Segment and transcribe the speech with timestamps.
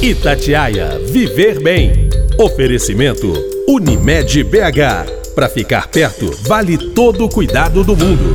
[0.00, 2.08] Itatiaia Viver Bem.
[2.38, 3.32] Oferecimento
[3.66, 5.34] Unimed BH.
[5.34, 8.32] Para ficar perto, vale todo o cuidado do mundo.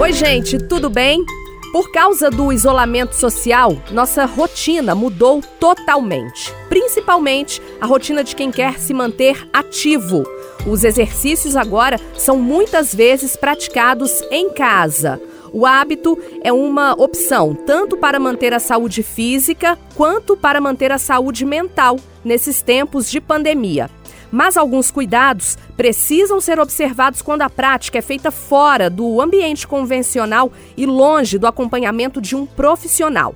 [0.00, 1.22] Oi, gente, tudo bem?
[1.70, 6.50] Por causa do isolamento social, nossa rotina mudou totalmente.
[6.70, 10.24] Principalmente a rotina de quem quer se manter ativo.
[10.66, 15.20] Os exercícios agora são muitas vezes praticados em casa.
[15.52, 20.98] O hábito é uma opção tanto para manter a saúde física quanto para manter a
[20.98, 23.90] saúde mental nesses tempos de pandemia.
[24.30, 30.52] Mas alguns cuidados precisam ser observados quando a prática é feita fora do ambiente convencional
[30.76, 33.34] e longe do acompanhamento de um profissional.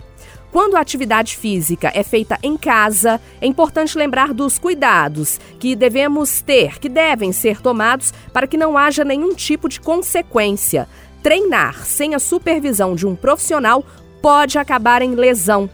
[0.52, 6.40] Quando a atividade física é feita em casa, é importante lembrar dos cuidados que devemos
[6.40, 10.88] ter, que devem ser tomados para que não haja nenhum tipo de consequência.
[11.22, 13.84] Treinar sem a supervisão de um profissional
[14.22, 15.68] pode acabar em lesão.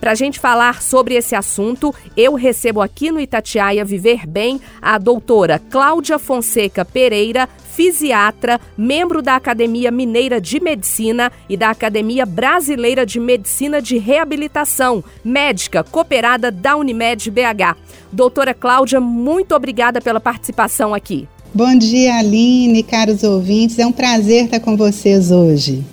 [0.00, 4.98] Para a gente falar sobre esse assunto, eu recebo aqui no Itatiaia Viver Bem a
[4.98, 13.06] doutora Cláudia Fonseca Pereira, fisiatra, membro da Academia Mineira de Medicina e da Academia Brasileira
[13.06, 17.76] de Medicina de Reabilitação, médica cooperada da Unimed BH.
[18.12, 21.28] Doutora Cláudia, muito obrigada pela participação aqui.
[21.54, 23.78] Bom dia, Aline, caros ouvintes.
[23.78, 25.84] É um prazer estar com vocês hoje.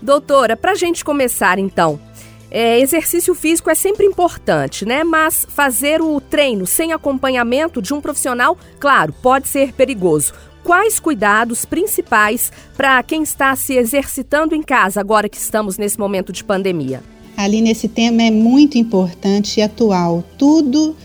[0.00, 2.00] Doutora, para a gente começar então,
[2.50, 5.04] é, exercício físico é sempre importante, né?
[5.04, 10.32] Mas fazer o treino sem acompanhamento de um profissional, claro, pode ser perigoso.
[10.64, 16.32] Quais cuidados principais para quem está se exercitando em casa agora que estamos nesse momento
[16.32, 17.02] de pandemia?
[17.36, 20.24] Aline, esse tema é muito importante e atual.
[20.38, 20.96] Tudo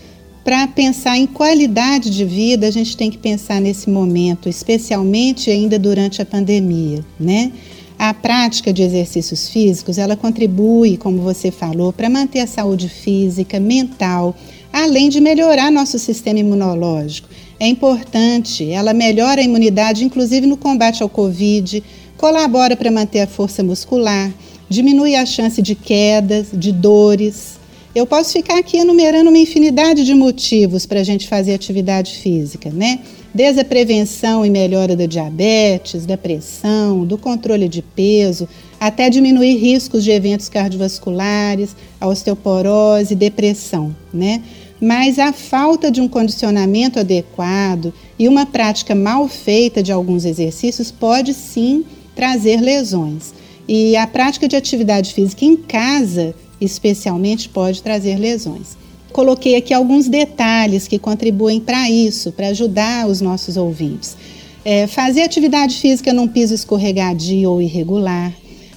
[0.48, 5.78] para pensar em qualidade de vida, a gente tem que pensar nesse momento, especialmente ainda
[5.78, 7.52] durante a pandemia, né?
[7.98, 13.60] A prática de exercícios físicos, ela contribui, como você falou, para manter a saúde física,
[13.60, 14.34] mental,
[14.72, 17.28] além de melhorar nosso sistema imunológico.
[17.60, 21.84] É importante, ela melhora a imunidade, inclusive no combate ao Covid,
[22.16, 24.32] colabora para manter a força muscular,
[24.66, 27.57] diminui a chance de quedas, de dores,
[27.98, 32.70] eu posso ficar aqui enumerando uma infinidade de motivos para a gente fazer atividade física,
[32.70, 33.00] né?
[33.34, 38.48] Desde a prevenção e melhora da diabetes, da pressão, do controle de peso,
[38.78, 44.42] até diminuir riscos de eventos cardiovasculares, osteoporose, depressão, né?
[44.80, 50.92] Mas a falta de um condicionamento adequado e uma prática mal feita de alguns exercícios
[50.92, 51.84] pode sim
[52.14, 53.34] trazer lesões.
[53.66, 58.76] E a prática de atividade física em casa especialmente pode trazer lesões.
[59.12, 64.16] Coloquei aqui alguns detalhes que contribuem para isso, para ajudar os nossos ouvintes.
[64.64, 68.32] É, fazer atividade física num piso escorregadio ou irregular.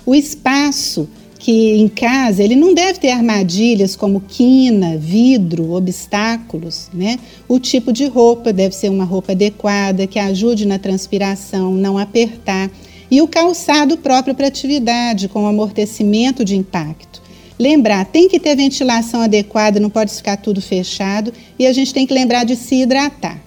[0.06, 1.08] O espaço
[1.42, 7.18] que em casa ele não deve ter armadilhas como quina, vidro, obstáculos, né?
[7.48, 12.69] O tipo de roupa deve ser uma roupa adequada que ajude na transpiração, não apertar.
[13.09, 17.20] E o calçado próprio para atividade, com amortecimento de impacto.
[17.61, 22.07] Lembrar, tem que ter ventilação adequada, não pode ficar tudo fechado e a gente tem
[22.07, 23.39] que lembrar de se hidratar.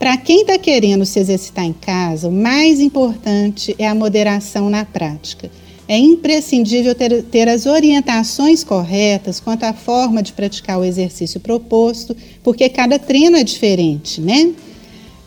[0.00, 4.84] Para quem está querendo se exercitar em casa, o mais importante é a moderação na
[4.84, 5.48] prática.
[5.86, 12.16] É imprescindível ter, ter, as orientações corretas quanto à forma de praticar o exercício proposto,
[12.42, 14.54] porque cada treino é diferente, né?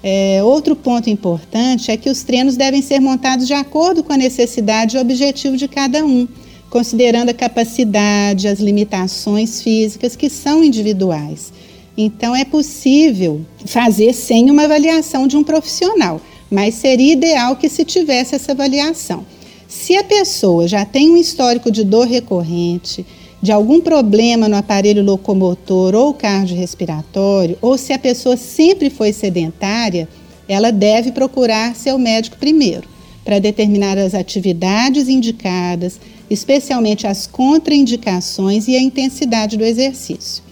[0.04, 4.18] É, outro ponto importante é que os treinos devem ser montados de acordo com a
[4.18, 6.28] necessidade e objetivo de cada um
[6.70, 11.52] considerando a capacidade, as limitações físicas que são individuais.
[11.98, 17.84] Então, é possível fazer sem uma avaliação de um profissional, mas seria ideal que se
[17.84, 19.26] tivesse essa avaliação.
[19.68, 23.06] Se a pessoa já tem um histórico de dor recorrente,
[23.42, 30.08] de algum problema no aparelho locomotor ou cardiorrespiratório, ou se a pessoa sempre foi sedentária,
[30.48, 32.88] ela deve procurar seu médico primeiro,
[33.24, 40.44] para determinar as atividades indicadas, especialmente as contraindicações e a intensidade do exercício.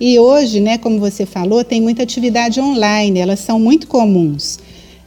[0.00, 4.58] E hoje, né, como você falou, tem muita atividade online, elas são muito comuns.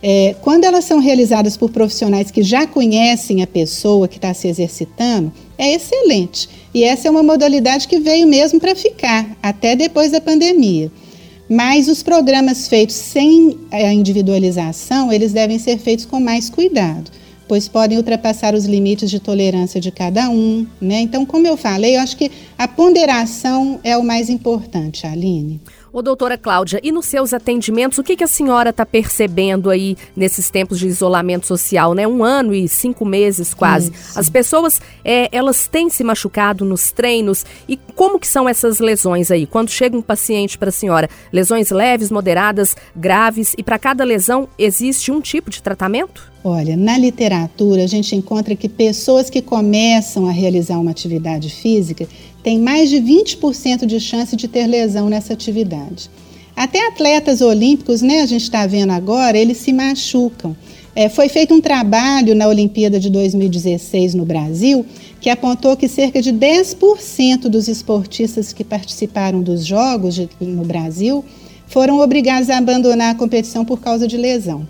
[0.01, 4.47] É, quando elas são realizadas por profissionais que já conhecem a pessoa que está se
[4.47, 6.49] exercitando, é excelente.
[6.73, 10.91] E essa é uma modalidade que veio mesmo para ficar, até depois da pandemia.
[11.49, 17.18] Mas os programas feitos sem a individualização, eles devem ser feitos com mais cuidado
[17.49, 20.67] pois podem ultrapassar os limites de tolerância de cada um.
[20.79, 21.01] Né?
[21.01, 25.59] Então, como eu falei, eu acho que a ponderação é o mais importante, Aline.
[25.91, 29.97] Ô, doutora Cláudia, e nos seus atendimentos, o que, que a senhora está percebendo aí
[30.15, 32.07] nesses tempos de isolamento social, né?
[32.07, 33.91] Um ano e cinco meses quase.
[33.91, 34.19] Isso.
[34.19, 39.31] As pessoas, é, elas têm se machucado nos treinos e como que são essas lesões
[39.31, 39.47] aí?
[39.47, 44.47] Quando chega um paciente para a senhora, lesões leves, moderadas, graves e para cada lesão
[44.59, 46.29] existe um tipo de tratamento?
[46.43, 52.07] Olha, na literatura a gente encontra que pessoas que começam a realizar uma atividade física
[52.43, 56.09] têm mais de 20% de chance de ter lesão nessa atividade.
[56.55, 60.55] Até atletas olímpicos, né, a gente está vendo agora, eles se machucam.
[60.95, 64.85] É, foi feito um trabalho na Olimpíada de 2016 no Brasil
[65.21, 71.23] que apontou que cerca de 10% dos esportistas que participaram dos Jogos de, no Brasil
[71.67, 74.67] foram obrigados a abandonar a competição por causa de lesão.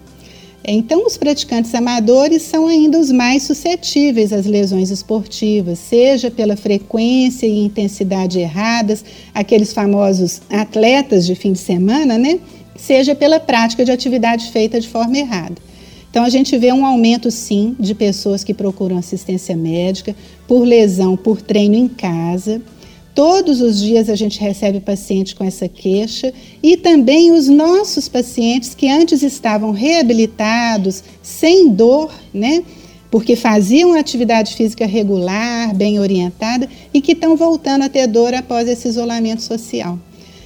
[0.64, 7.48] Então, os praticantes amadores são ainda os mais suscetíveis às lesões esportivas, seja pela frequência
[7.48, 9.04] e intensidade erradas,
[9.34, 12.40] aqueles famosos atletas de fim de semana, né?
[12.76, 15.56] Seja pela prática de atividade feita de forma errada.
[16.10, 20.16] Então, a gente vê um aumento, sim, de pessoas que procuram assistência médica
[20.48, 22.62] por lesão, por treino em casa.
[23.14, 28.74] Todos os dias a gente recebe paciente com essa queixa e também os nossos pacientes
[28.74, 32.64] que antes estavam reabilitados, sem dor, né?
[33.12, 38.70] Porque faziam atividade física regular, bem orientada e que estão voltando a ter dor após
[38.70, 39.98] esse isolamento social.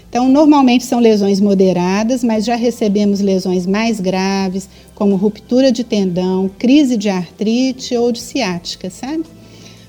[0.09, 6.49] Então, normalmente são lesões moderadas, mas já recebemos lesões mais graves, como ruptura de tendão,
[6.57, 9.23] crise de artrite ou de ciática, sabe?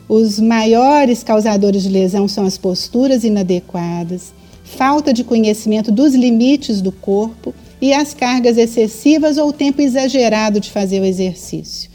[0.09, 6.93] Os maiores causadores de lesão são as posturas inadequadas, falta de conhecimento dos limites do
[6.93, 11.91] corpo e as cargas excessivas ou o tempo exagerado de fazer o exercício.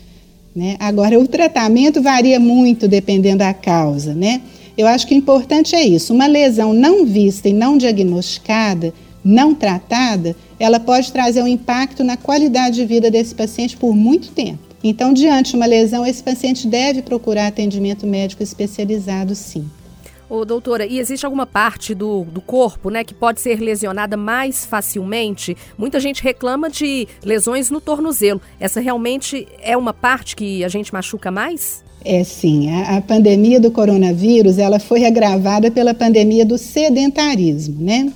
[0.56, 0.75] Né?
[0.79, 4.13] Agora, o tratamento varia muito dependendo da causa.
[4.13, 4.41] Né?
[4.77, 9.53] Eu acho que o importante é isso: uma lesão não vista e não diagnosticada, não
[9.53, 14.69] tratada, ela pode trazer um impacto na qualidade de vida desse paciente por muito tempo.
[14.83, 19.69] Então, diante de uma lesão, esse paciente deve procurar atendimento médico especializado, sim.
[20.29, 24.63] Ô, doutora, e existe alguma parte do, do corpo, né, que pode ser lesionada mais
[24.63, 25.57] facilmente?
[25.75, 28.39] Muita gente reclama de lesões no tornozelo.
[28.59, 31.83] Essa realmente é uma parte que a gente machuca mais?
[32.05, 32.69] É sim.
[32.69, 38.13] A, a pandemia do coronavírus, ela foi agravada pela pandemia do sedentarismo, né?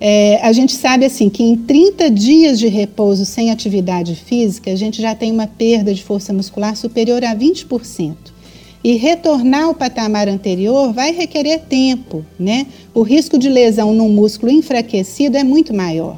[0.00, 4.76] É, a gente sabe assim que em 30 dias de repouso sem atividade física, a
[4.76, 8.14] gente já tem uma perda de força muscular superior a 20%.
[8.82, 12.68] E retornar ao patamar anterior vai requerer tempo, né?
[12.94, 16.16] O risco de lesão num músculo enfraquecido é muito maior.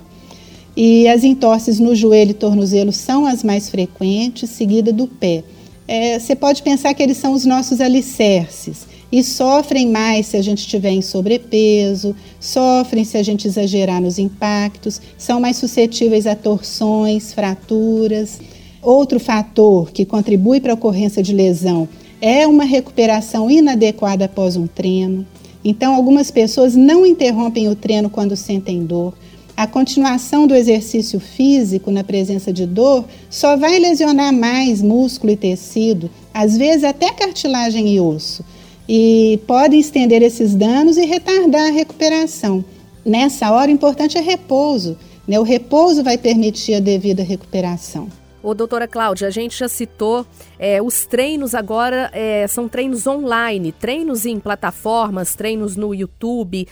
[0.76, 5.42] E as entorses no joelho e tornozelo são as mais frequentes, seguida do pé.
[5.88, 10.42] É, você pode pensar que eles são os nossos alicerces e sofrem mais se a
[10.42, 16.36] gente estiver em sobrepeso, sofrem se a gente exagerar nos impactos, são mais suscetíveis a
[16.36, 18.40] torções, fraturas.
[18.80, 21.88] Outro fator que contribui para a ocorrência de lesão
[22.20, 25.26] é uma recuperação inadequada após um treino.
[25.64, 29.12] Então, algumas pessoas não interrompem o treino quando sentem dor.
[29.56, 35.36] A continuação do exercício físico na presença de dor só vai lesionar mais músculo e
[35.36, 38.42] tecido, às vezes até cartilagem e osso
[38.92, 42.64] e podem estender esses danos e retardar a recuperação.
[43.06, 44.98] Nessa hora, o importante é repouso.
[45.28, 45.38] Né?
[45.38, 48.08] O repouso vai permitir a devida recuperação.
[48.42, 50.26] Ô, doutora Cláudia, a gente já citou
[50.58, 56.66] é, os treinos agora é, são treinos online, treinos em plataformas, treinos no YouTube.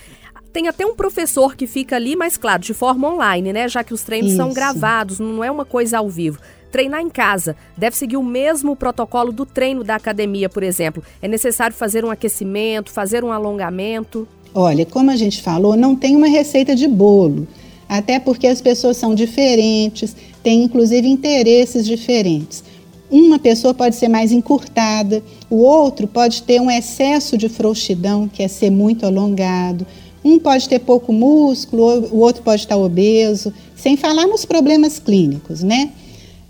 [0.52, 3.68] Tem até um professor que fica ali, mas claro, de forma online, né?
[3.68, 4.38] Já que os treinos Isso.
[4.38, 6.40] são gravados, não é uma coisa ao vivo.
[6.70, 11.02] Treinar em casa deve seguir o mesmo protocolo do treino da academia, por exemplo.
[11.22, 14.28] É necessário fazer um aquecimento, fazer um alongamento?
[14.54, 17.46] Olha, como a gente falou, não tem uma receita de bolo.
[17.88, 22.62] Até porque as pessoas são diferentes, têm inclusive interesses diferentes.
[23.10, 28.42] Uma pessoa pode ser mais encurtada, o outro pode ter um excesso de frouxidão, que
[28.42, 29.86] é ser muito alongado.
[30.22, 35.62] Um pode ter pouco músculo, o outro pode estar obeso, sem falar nos problemas clínicos,
[35.62, 35.90] né?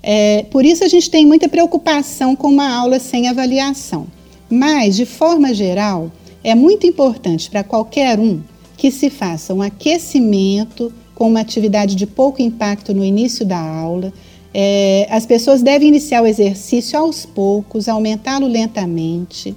[0.02, 4.06] É, por isso a gente tem muita preocupação com uma aula sem avaliação.
[4.50, 6.10] Mas, de forma geral,
[6.42, 8.40] é muito importante para qualquer um
[8.76, 14.12] que se faça um aquecimento com uma atividade de pouco impacto no início da aula.
[14.54, 19.54] É, as pessoas devem iniciar o exercício aos poucos, aumentá-lo lentamente.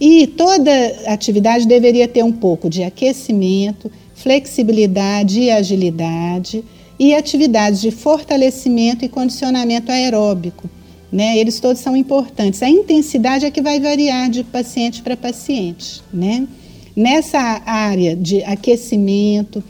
[0.00, 0.70] E toda
[1.06, 6.64] atividade deveria ter um pouco de aquecimento, flexibilidade e agilidade
[7.00, 10.68] e atividades de fortalecimento e condicionamento aeróbico.
[11.10, 11.38] Né?
[11.38, 12.62] Eles todos são importantes.
[12.62, 16.02] A intensidade é que vai variar de paciente para paciente.
[16.12, 16.46] Né?
[16.94, 19.64] Nessa área de aquecimento,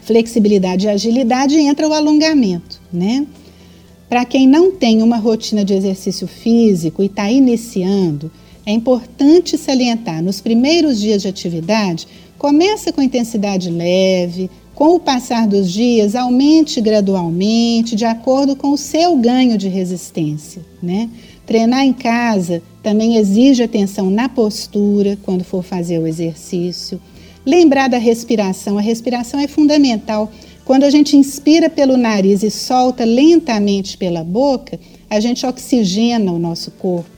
[0.00, 3.26] flexibilidade e agilidade, entra o alongamento, né?
[4.08, 8.30] Para quem não tem uma rotina de exercício físico e está iniciando,
[8.66, 12.06] é importante salientar nos primeiros dias de atividade,
[12.38, 18.78] começa com intensidade leve, com o passar dos dias, aumente gradualmente, de acordo com o
[18.78, 20.62] seu ganho de resistência.
[20.82, 21.08] Né?
[21.46, 27.00] Treinar em casa também exige atenção na postura quando for fazer o exercício.
[27.46, 30.30] Lembrar da respiração, a respiração é fundamental.
[30.64, 36.38] Quando a gente inspira pelo nariz e solta lentamente pela boca, a gente oxigena o
[36.38, 37.14] nosso corpo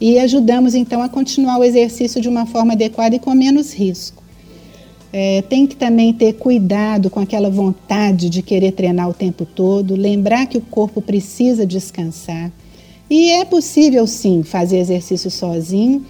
[0.00, 4.19] e ajudamos então a continuar o exercício de uma forma adequada e com menos risco.
[5.12, 9.96] É, tem que também ter cuidado com aquela vontade de querer treinar o tempo todo,
[9.96, 12.52] lembrar que o corpo precisa descansar.
[13.08, 16.06] E é possível sim fazer exercício sozinho,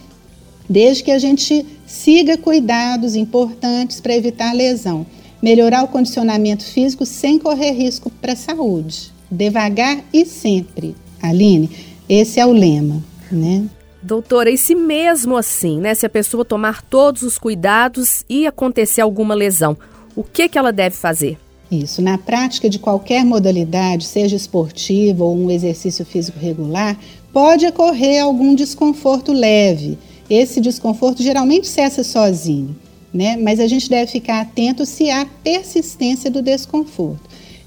[0.69, 5.07] desde que a gente siga cuidados importantes para evitar lesão.
[5.43, 9.11] Melhorar o condicionamento físico sem correr risco para a saúde.
[9.31, 10.95] Devagar e sempre.
[11.23, 11.71] Aline,
[12.07, 13.03] esse é o lema,
[13.33, 13.65] né?
[14.03, 19.03] Doutora, e se mesmo assim, né, se a pessoa tomar todos os cuidados e acontecer
[19.03, 19.77] alguma lesão,
[20.17, 21.39] o que, que ela deve fazer?
[21.71, 26.99] Isso, na prática de qualquer modalidade, seja esportiva ou um exercício físico regular,
[27.33, 29.97] pode ocorrer algum desconforto leve.
[30.29, 32.75] Esse desconforto geralmente cessa sozinho,
[33.13, 33.37] né?
[33.37, 37.21] Mas a gente deve ficar atento se há persistência do desconforto.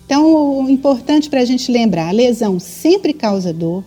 [0.05, 3.83] Então, o importante para a gente lembrar, a lesão sempre causa dor,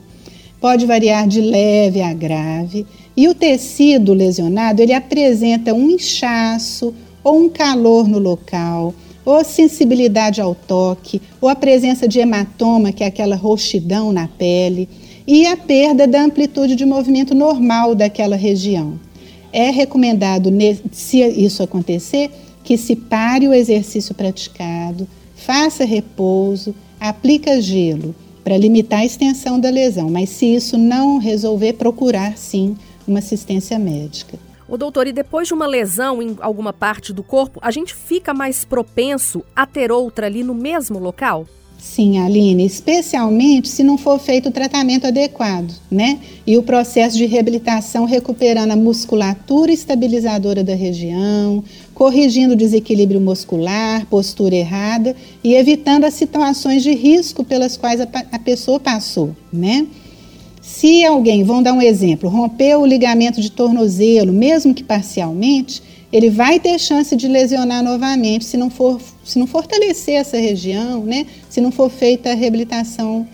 [0.66, 2.84] pode variar de leve a grave,
[3.16, 6.92] e o tecido lesionado ele apresenta um inchaço
[7.22, 8.92] ou um calor no local,
[9.24, 14.88] ou sensibilidade ao toque, ou a presença de hematoma, que é aquela roxidão na pele,
[15.24, 18.98] e a perda da amplitude de movimento normal daquela região.
[19.52, 20.52] É recomendado,
[20.90, 22.28] se isso acontecer,
[22.64, 25.06] que se pare o exercício praticado,
[25.36, 31.72] faça repouso, aplica gelo para limitar a extensão da lesão, mas se isso não resolver,
[31.72, 34.38] procurar sim uma assistência médica.
[34.68, 38.32] O doutor, e depois de uma lesão em alguma parte do corpo, a gente fica
[38.32, 41.44] mais propenso a ter outra ali no mesmo local?
[41.78, 46.18] Sim, Aline, especialmente se não for feito o tratamento adequado, né?
[46.46, 51.62] E o processo de reabilitação recuperando a musculatura estabilizadora da região,
[51.94, 58.08] corrigindo o desequilíbrio muscular, postura errada e evitando as situações de risco pelas quais a,
[58.32, 59.86] a pessoa passou, né?
[60.78, 66.28] Se alguém, vamos dar um exemplo, rompeu o ligamento de tornozelo, mesmo que parcialmente, ele
[66.28, 71.24] vai ter chance de lesionar novamente se não for se não fortalecer essa região, né?
[71.48, 73.26] Se não for feita a reabilitação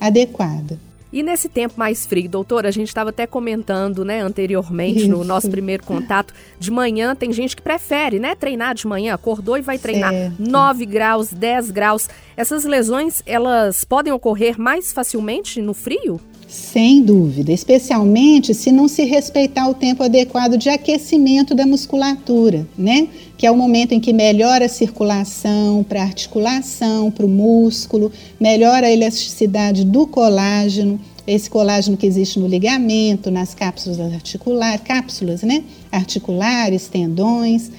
[0.00, 0.80] adequada.
[1.12, 5.08] E nesse tempo mais frio, doutora, a gente estava até comentando, né, anteriormente, Isso.
[5.08, 9.58] no nosso primeiro contato, de manhã tem gente que prefere, né, treinar de manhã, acordou
[9.58, 10.36] e vai treinar certo.
[10.38, 12.08] 9 graus, 10 graus.
[12.34, 16.18] Essas lesões, elas podem ocorrer mais facilmente no frio?
[16.48, 23.06] Sem dúvida, especialmente se não se respeitar o tempo adequado de aquecimento da musculatura, né?
[23.36, 28.10] Que é o momento em que melhora a circulação para a articulação, para o músculo,
[28.40, 35.42] melhora a elasticidade do colágeno, esse colágeno que existe no ligamento, nas cápsulas articulares, cápsulas,
[35.42, 35.62] né?
[35.92, 37.70] Articulares, tendões.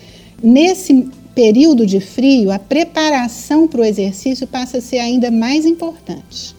[0.43, 6.58] Nesse período de frio, a preparação para o exercício passa a ser ainda mais importante.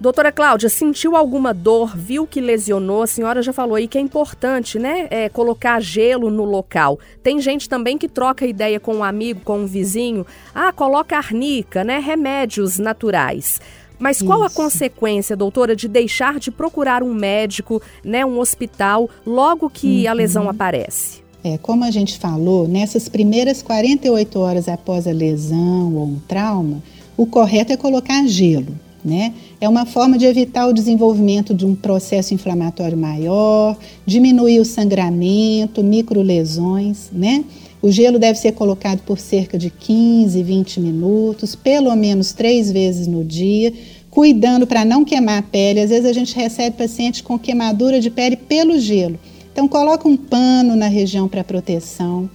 [0.00, 3.02] Doutora Cláudia, sentiu alguma dor, viu que lesionou?
[3.02, 5.06] A senhora já falou aí que é importante, né?
[5.10, 6.98] É, colocar gelo no local.
[7.22, 10.26] Tem gente também que troca ideia com um amigo, com um vizinho.
[10.54, 11.98] Ah, coloca arnica, né?
[11.98, 13.60] Remédios naturais.
[13.98, 14.46] Mas qual Isso.
[14.46, 20.10] a consequência, doutora, de deixar de procurar um médico, né, um hospital, logo que uhum.
[20.10, 21.20] a lesão aparece?
[21.44, 26.82] É, como a gente falou, nessas primeiras 48 horas após a lesão ou um trauma,
[27.18, 28.74] o correto é colocar gelo.
[29.04, 29.32] Né?
[29.60, 35.82] É uma forma de evitar o desenvolvimento de um processo inflamatório maior, diminuir o sangramento,
[35.82, 37.10] microlesões.
[37.12, 37.44] Né?
[37.82, 43.06] O gelo deve ser colocado por cerca de 15, 20 minutos, pelo menos três vezes
[43.06, 43.72] no dia,
[44.10, 45.80] cuidando para não queimar a pele.
[45.80, 49.18] Às vezes a gente recebe paciente com queimadura de pele pelo gelo.
[49.50, 52.28] Então coloca um pano na região para proteção.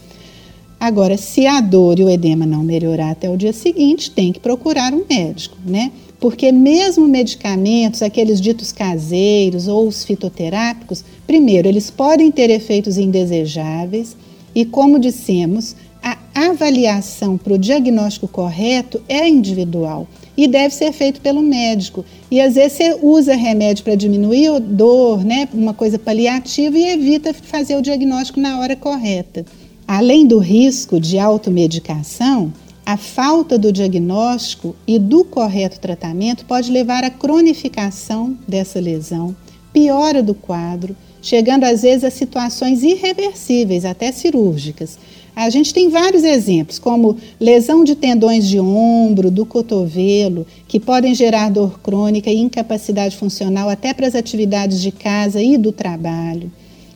[0.79, 4.39] Agora, se a dor e o edema não melhorar até o dia seguinte, tem que
[4.39, 5.91] procurar um médico, né?
[6.25, 14.17] Porque mesmo medicamentos, aqueles ditos caseiros ou os fitoterápicos, primeiro, eles podem ter efeitos indesejáveis
[14.55, 21.21] e, como dissemos, a avaliação para o diagnóstico correto é individual e deve ser feito
[21.21, 22.03] pelo médico.
[22.31, 26.87] E às vezes você usa remédio para diminuir a dor, né, uma coisa paliativa e
[26.87, 29.45] evita fazer o diagnóstico na hora correta.
[29.87, 32.51] Além do risco de automedicação,
[32.85, 39.35] a falta do diagnóstico e do correto tratamento pode levar à cronificação dessa lesão,
[39.73, 44.99] piora do quadro, chegando às vezes a situações irreversíveis, até cirúrgicas.
[45.35, 51.15] A gente tem vários exemplos, como lesão de tendões de ombro, do cotovelo, que podem
[51.15, 56.51] gerar dor crônica e incapacidade funcional até para as atividades de casa e do trabalho.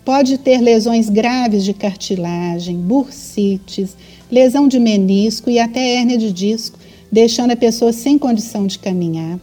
[0.06, 3.98] Pode ter lesões graves de cartilagem, bursites,
[4.32, 6.78] lesão de menisco e até hérnia de disco,
[7.12, 9.40] deixando a pessoa sem condição de caminhar.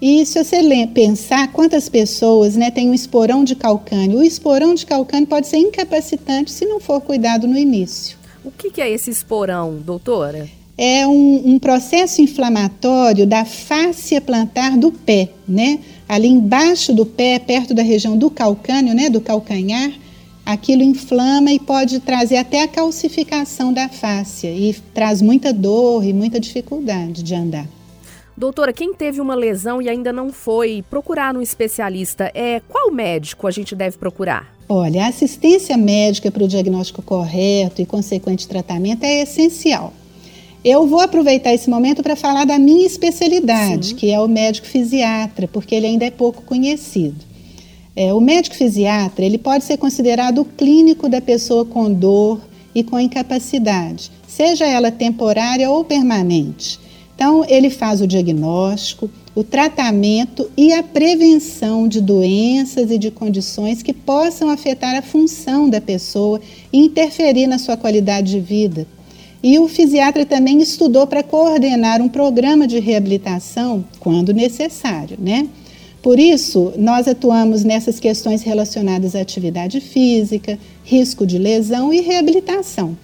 [0.00, 4.84] E se você pensar quantas pessoas né, têm um esporão de calcânio, o esporão de
[4.84, 8.18] calcânio pode ser incapacitante se não for cuidado no início.
[8.44, 10.48] O que é esse esporão, doutora?
[10.78, 15.80] É um, um processo inflamatório da fáscia plantar do pé, né?
[16.06, 19.90] Ali embaixo do pé, perto da região do calcânio, né, do calcanhar,
[20.46, 26.12] aquilo inflama e pode trazer até a calcificação da fáscia e traz muita dor e
[26.12, 27.66] muita dificuldade de andar.
[28.36, 33.46] Doutora, quem teve uma lesão e ainda não foi procurar um especialista, é qual médico
[33.46, 34.54] a gente deve procurar?
[34.68, 39.92] Olha, a assistência médica para o diagnóstico correto e consequente tratamento é essencial.
[40.62, 43.94] Eu vou aproveitar esse momento para falar da minha especialidade, Sim.
[43.94, 47.24] que é o médico fisiatra, porque ele ainda é pouco conhecido.
[47.96, 52.40] É, o médico fisiatra ele pode ser considerado o clínico da pessoa com dor
[52.74, 56.78] e com incapacidade, seja ela temporária ou permanente.
[57.14, 63.82] Então, ele faz o diagnóstico, o tratamento e a prevenção de doenças e de condições
[63.82, 66.38] que possam afetar a função da pessoa
[66.70, 68.86] e interferir na sua qualidade de vida.
[69.42, 75.48] E o fisiatra também estudou para coordenar um programa de reabilitação quando necessário, né?
[76.06, 82.96] Por isso, nós atuamos nessas questões relacionadas à atividade física, risco de lesão e reabilitação.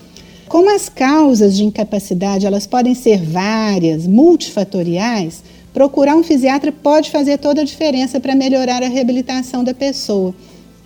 [0.46, 5.42] Como as causas de incapacidade elas podem ser várias, multifatoriais,
[5.74, 10.32] procurar um fisiatra pode fazer toda a diferença para melhorar a reabilitação da pessoa.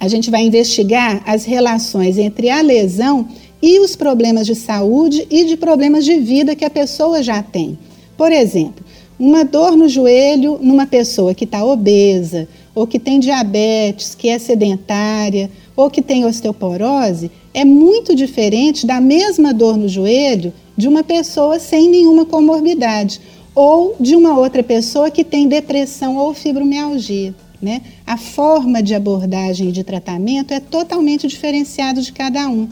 [0.01, 3.29] A gente vai investigar as relações entre a lesão
[3.61, 7.79] e os problemas de saúde e de problemas de vida que a pessoa já tem.
[8.17, 8.86] Por exemplo,
[9.19, 14.39] uma dor no joelho numa pessoa que está obesa, ou que tem diabetes, que é
[14.39, 21.03] sedentária, ou que tem osteoporose, é muito diferente da mesma dor no joelho de uma
[21.03, 23.21] pessoa sem nenhuma comorbidade,
[23.55, 27.35] ou de uma outra pessoa que tem depressão ou fibromialgia.
[27.61, 27.81] Né?
[28.07, 32.69] A forma de abordagem e de tratamento é totalmente diferenciado de cada um.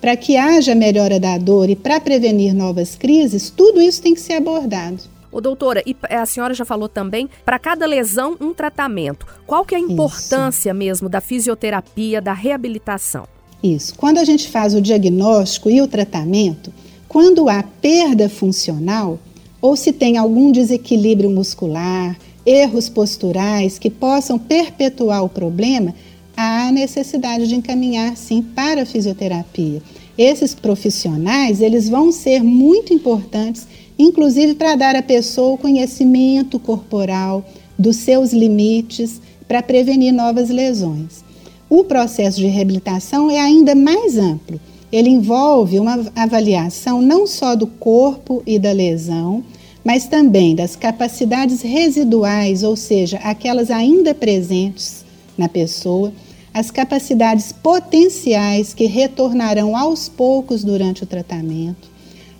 [0.00, 4.20] Para que haja melhora da dor e para prevenir novas crises, tudo isso tem que
[4.20, 5.09] ser abordado.
[5.32, 9.26] Ô, doutora, e a senhora já falou também, para cada lesão, um tratamento.
[9.46, 10.78] Qual que é a importância Isso.
[10.78, 13.26] mesmo da fisioterapia, da reabilitação?
[13.62, 13.94] Isso.
[13.94, 16.72] Quando a gente faz o diagnóstico e o tratamento,
[17.08, 19.18] quando há perda funcional,
[19.60, 25.94] ou se tem algum desequilíbrio muscular, erros posturais que possam perpetuar o problema,
[26.36, 29.82] há necessidade de encaminhar sim para a fisioterapia.
[30.16, 33.66] Esses profissionais, eles vão ser muito importantes
[34.00, 37.44] inclusive para dar à pessoa o conhecimento corporal
[37.78, 41.24] dos seus limites para prevenir novas lesões.
[41.68, 44.60] O processo de reabilitação é ainda mais amplo.
[44.90, 49.44] Ele envolve uma avaliação não só do corpo e da lesão,
[49.84, 55.04] mas também das capacidades residuais, ou seja, aquelas ainda presentes
[55.38, 56.12] na pessoa,
[56.52, 61.89] as capacidades potenciais que retornarão aos poucos durante o tratamento,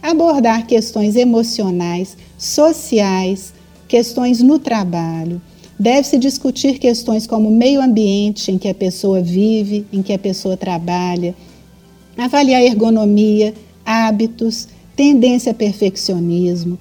[0.03, 3.53] abordar questões emocionais, sociais,
[3.87, 5.41] questões no trabalho.
[5.79, 10.57] Deve-se discutir questões como meio ambiente em que a pessoa vive, em que a pessoa
[10.57, 11.35] trabalha,
[12.17, 16.79] avaliar ergonomia, hábitos, tendência a perfeccionismo,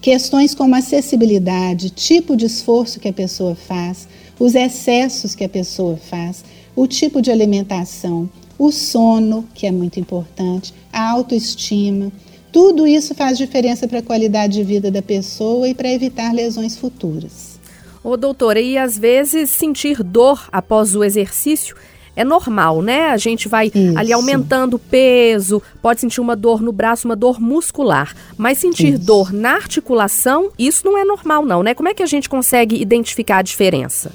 [0.00, 5.96] questões como acessibilidade, tipo de esforço que a pessoa faz, os excessos que a pessoa
[5.96, 12.12] faz, o tipo de alimentação, o sono, que é muito importante, a autoestima,
[12.54, 16.76] tudo isso faz diferença para a qualidade de vida da pessoa e para evitar lesões
[16.76, 17.58] futuras.
[18.04, 21.74] Ô, doutora, e às vezes sentir dor após o exercício
[22.14, 23.08] é normal, né?
[23.08, 23.98] A gente vai Isso.
[23.98, 28.14] ali aumentando o peso, pode sentir uma dor no braço, uma dor muscular.
[28.38, 29.04] Mas sentir isso.
[29.04, 31.74] dor na articulação, isso não é normal, não, né?
[31.74, 34.12] Como é que a gente consegue identificar a diferença?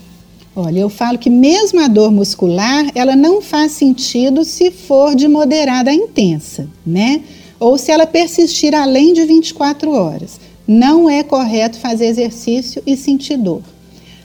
[0.56, 5.28] Olha, eu falo que mesmo a dor muscular, ela não faz sentido se for de
[5.28, 7.22] moderada a intensa, né?
[7.60, 10.40] Ou se ela persistir além de 24 horas.
[10.68, 13.62] Não é correto fazer exercício e sentir dor.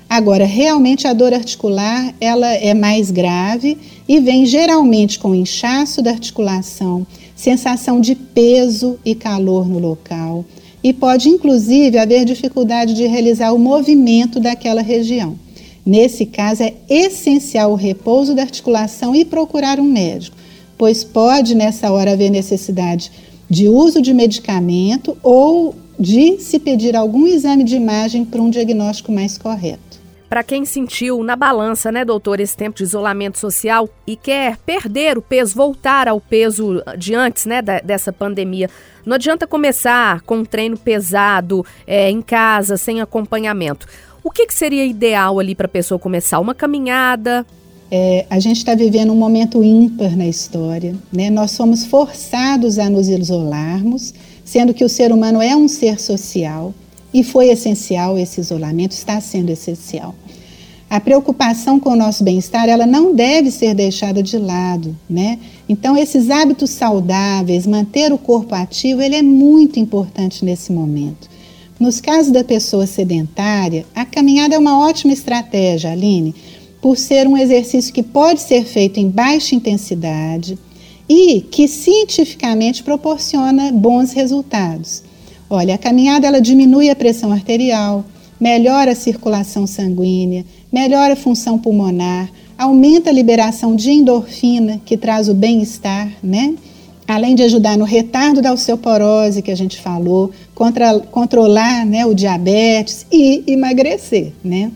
[0.08, 6.10] Agora, realmente a dor articular, ela é mais grave e vem geralmente com inchaço da
[6.10, 10.44] articulação, sensação de peso e calor no local,
[10.82, 15.36] e pode inclusive haver dificuldade de realizar o movimento daquela região.
[15.84, 20.36] Nesse caso, é essencial o repouso da articulação e procurar um médico,
[20.84, 23.10] pois pode nessa hora haver necessidade
[23.48, 29.10] de uso de medicamento ou de se pedir algum exame de imagem para um diagnóstico
[29.10, 29.98] mais correto.
[30.28, 35.16] Para quem sentiu na balança, né, doutor, esse tempo de isolamento social e quer perder
[35.16, 38.68] o peso, voltar ao peso de antes, né, da, dessa pandemia,
[39.06, 43.86] não adianta começar com um treino pesado é, em casa, sem acompanhamento.
[44.22, 46.38] O que, que seria ideal ali para a pessoa começar?
[46.40, 47.46] Uma caminhada?
[47.96, 51.30] É, a gente está vivendo um momento ímpar na história, né?
[51.30, 54.12] Nós somos forçados a nos isolarmos,
[54.44, 56.74] sendo que o ser humano é um ser social
[57.12, 60.12] e foi essencial esse isolamento, está sendo essencial.
[60.90, 65.38] A preocupação com o nosso bem-estar, ela não deve ser deixada de lado, né?
[65.68, 71.30] Então, esses hábitos saudáveis, manter o corpo ativo, ele é muito importante nesse momento.
[71.78, 76.34] Nos casos da pessoa sedentária, a caminhada é uma ótima estratégia, Aline,
[76.84, 80.58] por ser um exercício que pode ser feito em baixa intensidade
[81.08, 85.02] e que cientificamente proporciona bons resultados.
[85.48, 88.04] Olha, a caminhada ela diminui a pressão arterial,
[88.38, 95.26] melhora a circulação sanguínea, melhora a função pulmonar, aumenta a liberação de endorfina, que traz
[95.30, 96.54] o bem-estar, né?
[97.08, 102.12] além de ajudar no retardo da osteoporose que a gente falou, contra, controlar né, o
[102.12, 104.34] diabetes e emagrecer.
[104.44, 104.70] Né?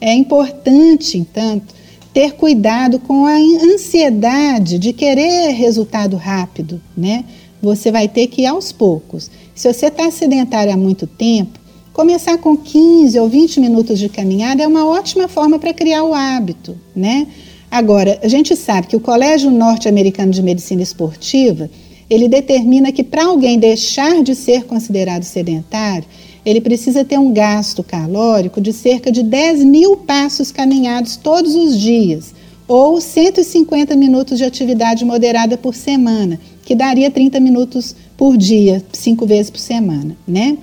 [0.00, 1.74] É importante, entanto,
[2.12, 6.80] ter cuidado com a ansiedade de querer resultado rápido.
[6.96, 7.24] Né?
[7.62, 9.30] Você vai ter que ir aos poucos.
[9.54, 11.58] Se você está sedentário há muito tempo,
[11.92, 16.14] começar com 15 ou 20 minutos de caminhada é uma ótima forma para criar o
[16.14, 16.76] hábito.
[16.96, 17.26] Né?
[17.70, 21.70] Agora, a gente sabe que o Colégio Norte-Americano de Medicina Esportiva,
[22.08, 26.04] ele determina que para alguém deixar de ser considerado sedentário,
[26.44, 31.78] ele precisa ter um gasto calórico de cerca de 10 mil passos caminhados todos os
[31.78, 32.34] dias,
[32.66, 39.26] ou 150 minutos de atividade moderada por semana, que daria 30 minutos por dia, cinco
[39.26, 40.56] vezes por semana, né?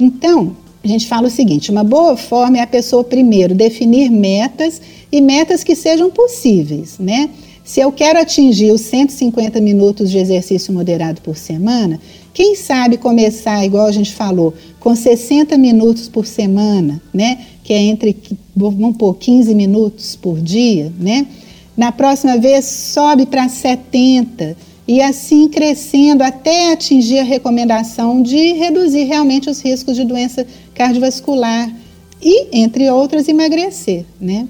[0.00, 4.80] Então, a gente fala o seguinte: uma boa forma é a pessoa primeiro definir metas
[5.10, 7.30] e metas que sejam possíveis, né?
[7.64, 11.98] Se eu quero atingir os 150 minutos de exercício moderado por semana,
[12.34, 17.38] quem sabe começar, igual a gente falou, com 60 minutos por semana, né?
[17.62, 18.16] Que é entre,
[18.54, 21.28] vamos pôr, 15 minutos por dia, né?
[21.76, 29.04] Na próxima vez sobe para 70 e assim crescendo até atingir a recomendação de reduzir
[29.04, 30.44] realmente os riscos de doença
[30.74, 31.72] cardiovascular
[32.20, 34.48] e, entre outras, emagrecer, né?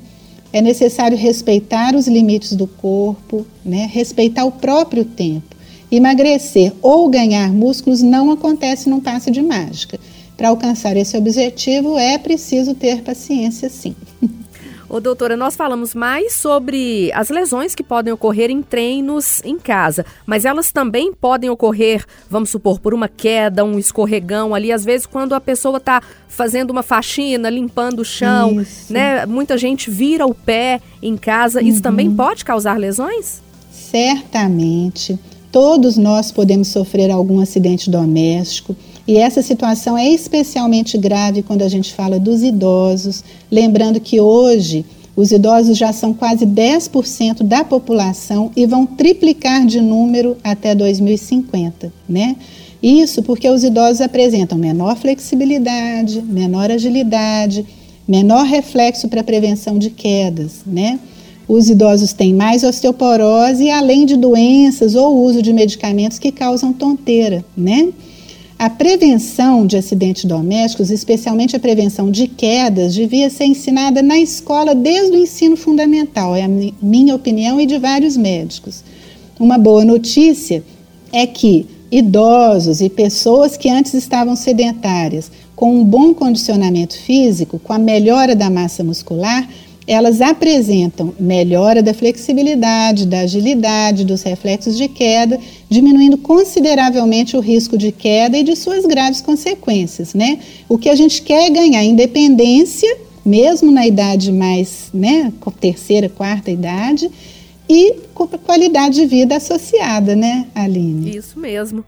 [0.50, 3.90] É necessário respeitar os limites do corpo, né?
[3.92, 5.53] respeitar o próprio tempo.
[5.96, 9.98] Emagrecer ou ganhar músculos não acontece num passe de mágica.
[10.36, 13.94] Para alcançar esse objetivo é preciso ter paciência, sim.
[14.88, 20.04] Ô, doutora, nós falamos mais sobre as lesões que podem ocorrer em treinos em casa,
[20.24, 25.04] mas elas também podem ocorrer, vamos supor, por uma queda, um escorregão ali, às vezes
[25.04, 28.92] quando a pessoa está fazendo uma faxina, limpando o chão, Isso.
[28.92, 29.26] né?
[29.26, 31.66] Muita gente vira o pé em casa, uhum.
[31.66, 33.42] isso também pode causar lesões?
[33.72, 35.18] Certamente.
[35.54, 38.74] Todos nós podemos sofrer algum acidente doméstico.
[39.06, 44.84] E essa situação é especialmente grave quando a gente fala dos idosos, lembrando que hoje
[45.14, 51.92] os idosos já são quase 10% da população e vão triplicar de número até 2050,
[52.08, 52.34] né?
[52.82, 57.64] Isso porque os idosos apresentam menor flexibilidade, menor agilidade,
[58.08, 60.98] menor reflexo para prevenção de quedas, né?
[61.46, 67.44] Os idosos têm mais osteoporose, além de doenças ou uso de medicamentos que causam tonteira,
[67.56, 67.88] né?
[68.58, 74.74] A prevenção de acidentes domésticos, especialmente a prevenção de quedas, devia ser ensinada na escola
[74.74, 76.48] desde o ensino fundamental, é a
[76.80, 78.82] minha opinião e de vários médicos.
[79.38, 80.62] Uma boa notícia
[81.12, 87.72] é que idosos e pessoas que antes estavam sedentárias, com um bom condicionamento físico, com
[87.72, 89.48] a melhora da massa muscular,
[89.86, 97.76] elas apresentam melhora da flexibilidade, da agilidade, dos reflexos de queda, diminuindo consideravelmente o risco
[97.76, 100.38] de queda e de suas graves consequências, né?
[100.68, 106.50] O que a gente quer é ganhar independência, mesmo na idade mais, né, terceira, quarta
[106.50, 107.10] idade,
[107.68, 107.96] e
[108.44, 111.16] qualidade de vida associada, né, Aline?
[111.16, 111.84] Isso mesmo.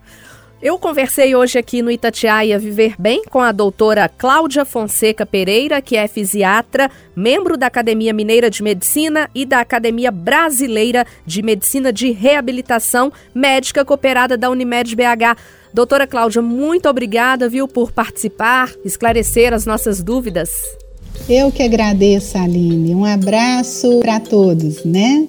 [0.59, 5.95] Eu conversei hoje aqui no Itatiaia Viver Bem com a doutora Cláudia Fonseca Pereira, que
[5.95, 12.09] é fisiatra, membro da Academia Mineira de Medicina e da Academia Brasileira de Medicina de
[12.09, 15.37] Reabilitação, médica cooperada da Unimed BH.
[15.71, 20.49] Doutora Cláudia, muito obrigada, viu, por participar, esclarecer as nossas dúvidas.
[21.29, 22.95] Eu que agradeço, Aline.
[22.95, 25.25] Um abraço para todos, né?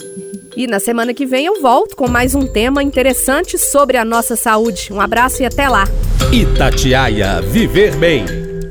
[0.57, 4.37] E na semana que vem eu volto com mais um tema interessante sobre a nossa
[4.37, 4.93] saúde.
[4.93, 5.85] Um abraço e até lá.
[6.33, 8.25] Itatiaia Viver Bem.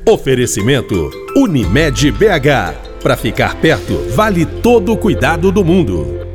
[0.07, 3.01] Oferecimento Unimed BH.
[3.01, 6.26] Para ficar perto, vale todo o cuidado do mundo.